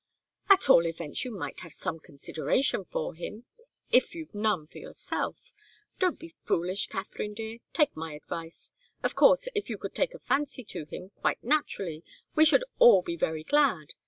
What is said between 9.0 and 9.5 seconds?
Of course,